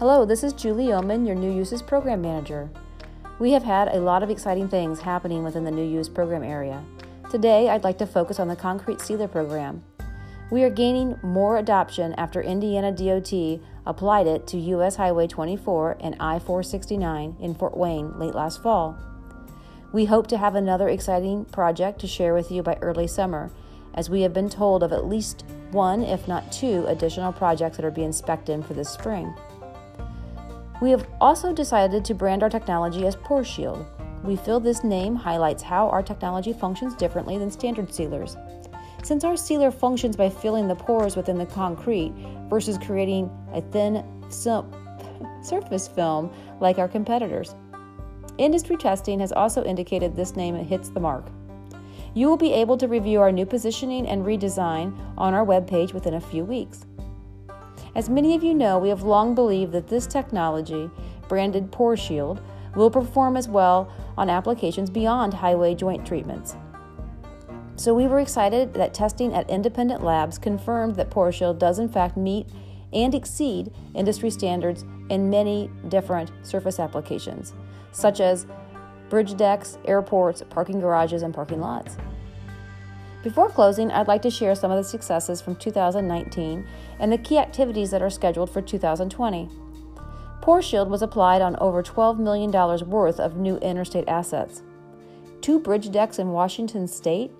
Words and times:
Hello, 0.00 0.24
this 0.24 0.42
is 0.42 0.54
Julie 0.54 0.86
Ohmen, 0.86 1.26
your 1.26 1.36
New 1.36 1.54
Uses 1.54 1.82
Program 1.82 2.22
Manager. 2.22 2.70
We 3.38 3.50
have 3.50 3.64
had 3.64 3.88
a 3.88 4.00
lot 4.00 4.22
of 4.22 4.30
exciting 4.30 4.66
things 4.66 4.98
happening 4.98 5.44
within 5.44 5.62
the 5.62 5.70
New 5.70 5.86
Use 5.86 6.08
program 6.08 6.42
area. 6.42 6.82
Today, 7.30 7.68
I'd 7.68 7.84
like 7.84 7.98
to 7.98 8.06
focus 8.06 8.40
on 8.40 8.48
the 8.48 8.56
Concrete 8.56 9.02
Sealer 9.02 9.28
program. 9.28 9.84
We 10.50 10.62
are 10.62 10.70
gaining 10.70 11.18
more 11.22 11.58
adoption 11.58 12.14
after 12.14 12.40
Indiana 12.40 12.90
DOT 12.92 13.60
applied 13.84 14.26
it 14.26 14.46
to 14.46 14.58
U.S. 14.58 14.96
Highway 14.96 15.26
24 15.26 15.98
and 16.00 16.16
I 16.18 16.38
469 16.38 17.36
in 17.38 17.54
Fort 17.54 17.76
Wayne 17.76 18.18
late 18.18 18.34
last 18.34 18.62
fall. 18.62 18.96
We 19.92 20.06
hope 20.06 20.28
to 20.28 20.38
have 20.38 20.54
another 20.54 20.88
exciting 20.88 21.44
project 21.44 22.00
to 22.00 22.06
share 22.06 22.32
with 22.32 22.50
you 22.50 22.62
by 22.62 22.78
early 22.80 23.06
summer, 23.06 23.52
as 23.92 24.08
we 24.08 24.22
have 24.22 24.32
been 24.32 24.48
told 24.48 24.82
of 24.82 24.94
at 24.94 25.04
least 25.04 25.44
one, 25.72 26.02
if 26.02 26.26
not 26.26 26.50
two, 26.50 26.86
additional 26.88 27.34
projects 27.34 27.76
that 27.76 27.84
are 27.84 27.90
being 27.90 28.12
spec'd 28.12 28.48
in 28.48 28.62
for 28.62 28.72
this 28.72 28.88
spring. 28.88 29.34
We 30.80 30.90
have 30.92 31.06
also 31.20 31.52
decided 31.52 32.06
to 32.06 32.14
brand 32.14 32.42
our 32.42 32.48
technology 32.48 33.06
as 33.06 33.14
Pore 33.14 33.44
Shield. 33.44 33.84
We 34.24 34.36
feel 34.36 34.60
this 34.60 34.82
name 34.82 35.14
highlights 35.14 35.62
how 35.62 35.88
our 35.90 36.02
technology 36.02 36.54
functions 36.54 36.94
differently 36.94 37.36
than 37.36 37.50
standard 37.50 37.92
sealers. 37.92 38.36
Since 39.02 39.24
our 39.24 39.36
sealer 39.36 39.70
functions 39.70 40.16
by 40.16 40.30
filling 40.30 40.68
the 40.68 40.74
pores 40.74 41.16
within 41.16 41.36
the 41.36 41.46
concrete 41.46 42.12
versus 42.48 42.78
creating 42.78 43.30
a 43.52 43.60
thin 43.60 44.04
surface 45.42 45.88
film 45.88 46.32
like 46.60 46.78
our 46.78 46.88
competitors. 46.88 47.54
Industry 48.38 48.76
testing 48.76 49.20
has 49.20 49.32
also 49.32 49.62
indicated 49.64 50.16
this 50.16 50.34
name 50.34 50.54
hits 50.54 50.88
the 50.88 51.00
mark. 51.00 51.26
You 52.14 52.28
will 52.28 52.36
be 52.36 52.52
able 52.52 52.76
to 52.78 52.88
review 52.88 53.20
our 53.20 53.30
new 53.30 53.46
positioning 53.46 54.08
and 54.08 54.24
redesign 54.24 54.98
on 55.18 55.34
our 55.34 55.44
webpage 55.44 55.92
within 55.92 56.14
a 56.14 56.20
few 56.20 56.44
weeks. 56.44 56.86
As 57.94 58.08
many 58.08 58.34
of 58.34 58.44
you 58.44 58.54
know, 58.54 58.78
we 58.78 58.88
have 58.88 59.02
long 59.02 59.34
believed 59.34 59.72
that 59.72 59.88
this 59.88 60.06
technology, 60.06 60.90
branded 61.28 61.72
Pore 61.72 61.96
Shield, 61.96 62.40
will 62.76 62.90
perform 62.90 63.36
as 63.36 63.48
well 63.48 63.92
on 64.16 64.30
applications 64.30 64.90
beyond 64.90 65.34
highway 65.34 65.74
joint 65.74 66.06
treatments. 66.06 66.56
So 67.76 67.94
we 67.94 68.06
were 68.06 68.20
excited 68.20 68.74
that 68.74 68.94
testing 68.94 69.34
at 69.34 69.48
independent 69.48 70.04
labs 70.04 70.38
confirmed 70.38 70.96
that 70.96 71.10
Pore 71.10 71.32
Shield 71.32 71.58
does 71.58 71.78
in 71.78 71.88
fact 71.88 72.16
meet 72.16 72.46
and 72.92 73.14
exceed 73.14 73.72
industry 73.94 74.30
standards 74.30 74.84
in 75.08 75.30
many 75.30 75.70
different 75.88 76.30
surface 76.42 76.78
applications, 76.78 77.54
such 77.92 78.20
as 78.20 78.46
bridge 79.08 79.36
decks, 79.36 79.78
airports, 79.84 80.42
parking 80.50 80.78
garages, 80.78 81.22
and 81.22 81.34
parking 81.34 81.60
lots. 81.60 81.96
Before 83.22 83.50
closing, 83.50 83.90
I'd 83.90 84.08
like 84.08 84.22
to 84.22 84.30
share 84.30 84.54
some 84.54 84.70
of 84.70 84.78
the 84.78 84.88
successes 84.88 85.42
from 85.42 85.56
2019 85.56 86.66
and 86.98 87.12
the 87.12 87.18
key 87.18 87.36
activities 87.36 87.90
that 87.90 88.00
are 88.00 88.08
scheduled 88.08 88.50
for 88.50 88.62
2020. 88.62 89.48
Pore 90.40 90.62
Shield 90.62 90.88
was 90.88 91.02
applied 91.02 91.42
on 91.42 91.56
over 91.56 91.82
$12 91.82 92.18
million 92.18 92.50
worth 92.88 93.20
of 93.20 93.36
new 93.36 93.58
interstate 93.58 94.08
assets, 94.08 94.62
two 95.42 95.58
bridge 95.58 95.90
decks 95.90 96.18
in 96.18 96.32
Washington 96.32 96.88
state, 96.88 97.30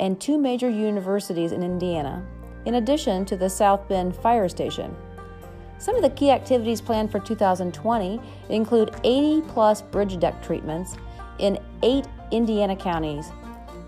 and 0.00 0.20
two 0.20 0.36
major 0.36 0.68
universities 0.68 1.52
in 1.52 1.62
Indiana, 1.62 2.26
in 2.64 2.74
addition 2.74 3.24
to 3.24 3.36
the 3.36 3.48
South 3.48 3.88
Bend 3.88 4.16
Fire 4.16 4.48
Station. 4.48 4.96
Some 5.78 5.94
of 5.94 6.02
the 6.02 6.10
key 6.10 6.30
activities 6.30 6.80
planned 6.80 7.12
for 7.12 7.20
2020 7.20 8.20
include 8.48 8.96
80 9.04 9.42
plus 9.48 9.80
bridge 9.80 10.18
deck 10.18 10.42
treatments 10.42 10.96
in 11.38 11.58
eight 11.84 12.06
Indiana 12.32 12.74
counties. 12.74 13.30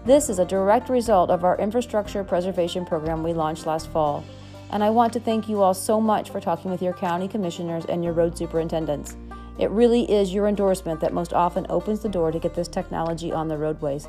This 0.06 0.28
is 0.28 0.38
a 0.38 0.44
direct 0.44 0.88
result 0.88 1.30
of 1.30 1.42
our 1.42 1.58
infrastructure 1.58 2.22
preservation 2.22 2.86
program 2.86 3.24
we 3.24 3.32
launched 3.32 3.66
last 3.66 3.90
fall. 3.90 4.24
And 4.70 4.84
I 4.84 4.88
want 4.88 5.12
to 5.14 5.18
thank 5.18 5.48
you 5.48 5.62
all 5.62 5.74
so 5.74 6.00
much 6.00 6.30
for 6.30 6.38
talking 6.38 6.70
with 6.70 6.80
your 6.80 6.92
county 6.92 7.26
commissioners 7.26 7.86
and 7.86 8.04
your 8.04 8.12
road 8.12 8.38
superintendents. 8.38 9.16
It 9.58 9.68
really 9.70 10.08
is 10.08 10.32
your 10.32 10.46
endorsement 10.46 11.00
that 11.00 11.12
most 11.12 11.32
often 11.32 11.66
opens 11.68 11.98
the 11.98 12.08
door 12.08 12.30
to 12.30 12.38
get 12.38 12.54
this 12.54 12.68
technology 12.68 13.32
on 13.32 13.48
the 13.48 13.58
roadways. 13.58 14.06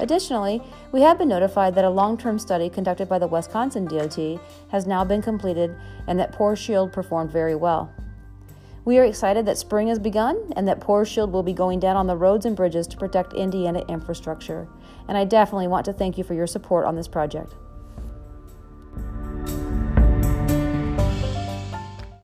Additionally, 0.00 0.62
we 0.92 1.00
have 1.00 1.16
been 1.16 1.28
notified 1.28 1.74
that 1.76 1.84
a 1.86 1.90
long 1.90 2.18
term 2.18 2.38
study 2.38 2.68
conducted 2.68 3.08
by 3.08 3.18
the 3.18 3.26
Wisconsin 3.26 3.86
DOT 3.86 4.38
has 4.68 4.86
now 4.86 5.02
been 5.02 5.22
completed 5.22 5.74
and 6.08 6.20
that 6.20 6.32
Pore 6.32 6.56
Shield 6.56 6.92
performed 6.92 7.30
very 7.30 7.54
well. 7.54 7.90
We 8.90 8.98
are 8.98 9.04
excited 9.04 9.46
that 9.46 9.56
spring 9.56 9.86
has 9.86 10.00
begun 10.00 10.52
and 10.56 10.66
that 10.66 10.80
Pore 10.80 11.04
Shield 11.04 11.30
will 11.30 11.44
be 11.44 11.52
going 11.52 11.78
down 11.78 11.96
on 11.96 12.08
the 12.08 12.16
roads 12.16 12.44
and 12.44 12.56
bridges 12.56 12.88
to 12.88 12.96
protect 12.96 13.34
Indiana 13.34 13.84
infrastructure. 13.86 14.66
And 15.06 15.16
I 15.16 15.24
definitely 15.24 15.68
want 15.68 15.84
to 15.84 15.92
thank 15.92 16.18
you 16.18 16.24
for 16.24 16.34
your 16.34 16.48
support 16.48 16.86
on 16.86 16.96
this 16.96 17.06
project. 17.06 17.54